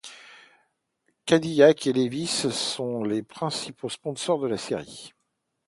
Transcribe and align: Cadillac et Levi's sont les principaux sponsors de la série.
Cadillac 1.27 1.85
et 1.85 1.93
Levi's 1.93 2.49
sont 2.49 3.03
les 3.03 3.21
principaux 3.21 3.87
sponsors 3.87 4.39
de 4.39 4.47
la 4.47 4.57
série. 4.57 5.13